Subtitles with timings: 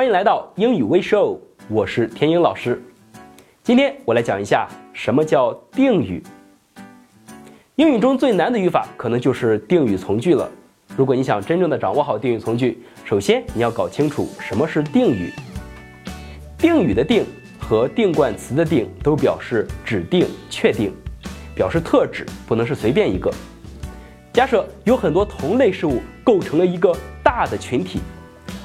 [0.00, 1.38] 欢迎来到英语微 show，
[1.68, 2.82] 我是天英老师。
[3.62, 6.22] 今天我来讲一下什么叫定语。
[7.76, 10.50] 英语中最难的语法可能就是定语从句了。
[10.96, 15.30] 如果你想真正的掌握好定语从句，首先你要搞清楚什么是定语。
[16.56, 17.22] 定语的定
[17.58, 20.90] 和定冠词的定都表示指定、确定，
[21.54, 23.30] 表示特指，不能是随便一个。
[24.32, 26.90] 假设有很多同类事物构成了一个
[27.22, 28.00] 大的群体。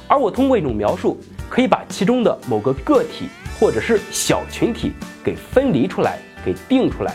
[0.07, 7.13] 而我通过一种描述，可以把其中的某个个体或者是小群体给分离出来，给定出来。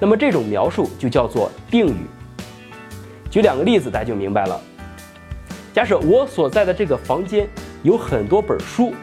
[0.00, 2.06] 那么这种描述就叫做定语。
[3.30, 4.60] 举两个例子，大家就明白了。
[5.74, 7.46] 假设我所在的这个房间
[7.82, 8.94] 有很多本书，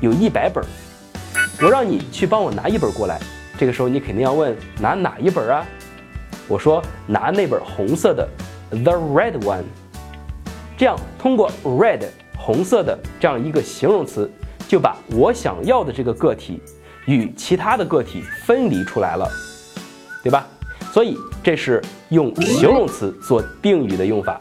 [0.00, 0.64] 有一百本，
[1.60, 3.20] 我让你去帮我拿一本过来。
[3.58, 5.66] 这个时候你肯定要问拿哪一本啊？
[6.48, 8.28] 我说拿那本红色的
[8.70, 9.64] ，the red one。
[10.76, 12.06] 这样通过 red。
[12.44, 14.30] 红色的这样一个形容词，
[14.68, 16.60] 就把我想要的这个个体
[17.06, 19.26] 与其他的个体分离出来了，
[20.22, 20.46] 对吧？
[20.92, 24.38] 所以这是用形容词做定语的用法。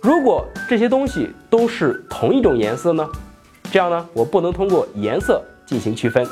[0.00, 3.04] 如果这些东西都是同一种颜色呢？
[3.72, 6.24] 这样呢，我不能通过颜色进行区分。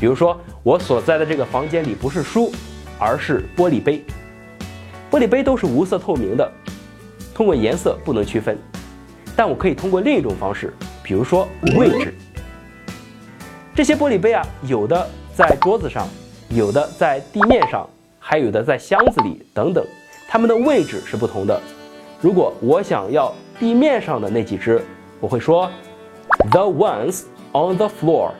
[0.00, 2.50] 比如说，我所在的这个房间里不是书，
[2.98, 4.04] 而是玻璃杯，
[5.08, 6.50] 玻璃杯都是无色透明的。
[7.36, 8.56] 通过颜色不能区分，
[9.36, 12.14] 但我可以通过另一种方式，比如说位置。
[13.74, 16.08] 这些玻璃杯啊，有的在桌子上，
[16.48, 17.86] 有的在地面上，
[18.18, 19.84] 还有的在箱子里等等，
[20.26, 21.60] 它们的位置是不同的。
[22.22, 24.82] 如果我想要地面上的那几只，
[25.20, 25.70] 我会说
[26.50, 28.30] the ones on the floor。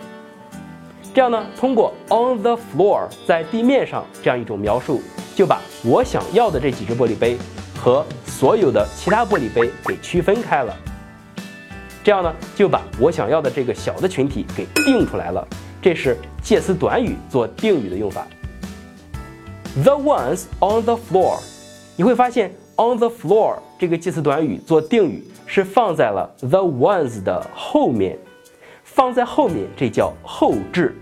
[1.13, 5.03] 这样呢，通过 on the floor 在地面上这样一种描述，
[5.35, 7.37] 就把我想要的这几只玻璃杯。
[7.79, 8.05] 和
[8.39, 10.77] 所有的其他玻璃杯给区分开了，
[12.05, 15.49] 这样呢就把我想要的这个小的群体给定出来了。
[15.81, 18.27] 这是介词短语做定语的用法。
[19.83, 21.39] The ones on the floor，
[21.97, 28.19] 你会发现 on the floor 这个介词短语做定语是放在了 the ones 的后面，
[28.85, 30.95] 放在后面这叫后置，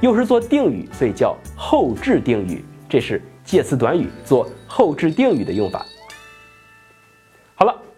[0.00, 2.64] 又是做定语，所以叫后置定语。
[2.88, 5.84] 这是介词短语做后置定语的用法。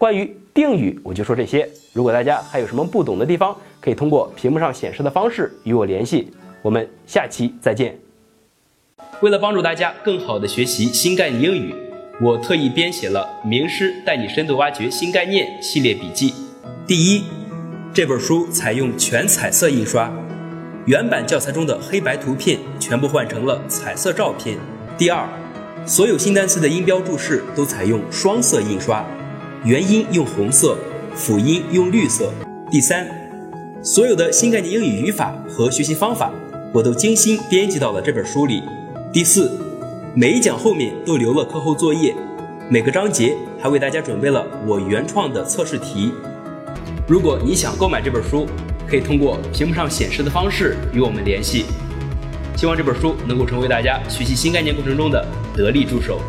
[0.03, 1.65] 关于定语我就说这些。
[1.93, 6.29] 如果大家还有什么不懂的地方，可以通过屏幕上显示的方式与我联系。
[6.61, 7.97] 我们下期再见。
[9.21, 11.73] 为了帮助大家更好的学习新概念英语，
[12.21, 16.33] 我特意编写了《名师带你深度挖掘新概念》系列笔记。
[16.85, 17.23] 第一，
[17.93, 20.11] 这本书采用全彩色印刷，
[20.85, 24.57] 原版教材中的黑白图片全部换成了彩色照片。
[24.97, 25.25] 第二，
[25.85, 29.01] 所有新单词的音标注释都采用双色印刷。
[29.65, 30.77] 元音用红色，
[31.15, 32.33] 辅音用绿色。
[32.69, 33.07] 第三，
[33.81, 36.29] 所有的新概念英语语法和学习方法，
[36.73, 38.61] 我都精心编辑到了这本书里。
[39.13, 39.57] 第四，
[40.13, 42.13] 每一讲后面都留了课后作业，
[42.67, 46.11] 每个章节还为大家准备了我原创的测试题。
[47.07, 48.45] 如果你想购买这本书，
[48.85, 51.63] 可以通过屏幕上显示的方式与我们联系。
[52.57, 55.25] 希望这本书能够成为大家学习新概念过程中的
[55.55, 56.19] 得力助手。